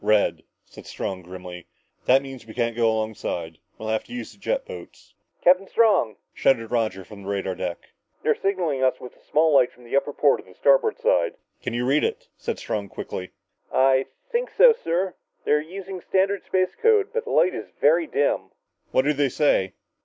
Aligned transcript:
"Red!" 0.03 0.41
said 0.65 0.87
Strong 0.87 1.21
grimly, 1.21 1.67
"That 2.07 2.23
means 2.23 2.47
we 2.47 2.55
can't 2.55 2.75
go 2.75 2.89
alongside. 2.91 3.59
We'll 3.77 3.89
have 3.89 4.03
to 4.05 4.13
use 4.13 4.35
jet 4.35 4.65
boats." 4.65 5.13
"Captain 5.43 5.67
Strong," 5.67 6.15
shouted 6.33 6.71
Roger 6.71 7.03
from 7.05 7.21
the 7.21 7.29
radar 7.29 7.53
deck, 7.53 7.91
"they're 8.23 8.33
signaling 8.33 8.81
us 8.81 8.99
with 8.99 9.15
a 9.15 9.21
small 9.23 9.53
light 9.53 9.71
from 9.71 9.83
the 9.83 9.95
upper 9.95 10.11
port 10.11 10.41
on 10.41 10.47
the 10.47 10.55
starboard 10.55 10.97
side!" 10.97 11.35
"Can 11.61 11.75
you 11.75 11.85
read 11.85 12.03
it?" 12.03 12.29
asked 12.47 12.57
Strong 12.57 12.89
quickly. 12.89 13.29
"I 13.71 14.07
think 14.31 14.49
so, 14.49 14.73
sir. 14.73 15.13
They're 15.45 15.61
using 15.61 16.01
standard 16.01 16.43
space 16.45 16.73
code, 16.81 17.09
but 17.13 17.25
the 17.25 17.29
light 17.29 17.53
is 17.53 17.69
very 17.79 18.07
dim." 18.07 18.49
"What 18.89 19.05
do 19.05 19.13
they 19.13 19.29
say?" 19.29 19.73